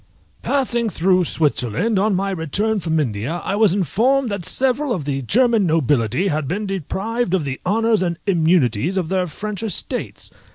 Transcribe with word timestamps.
_Passing 0.41 0.89
through 0.89 1.25
Switzerland 1.25 1.99
on 1.99 2.15
my 2.15 2.31
return 2.31 2.79
from 2.79 2.99
India, 2.99 3.39
I 3.45 3.55
was 3.55 3.71
informed 3.71 4.29
that 4.31 4.47
several 4.47 4.93
of 4.93 5.05
the 5.05 5.21
German 5.21 5.67
nobility 5.67 6.29
had 6.29 6.47
been 6.47 6.65
deprived 6.65 7.35
of 7.35 7.45
the 7.45 7.61
honours 7.67 8.01
and 8.01 8.17
immunities 8.25 8.97
of 8.97 9.09
their 9.09 9.27
French 9.27 9.61
estates. 9.61 10.31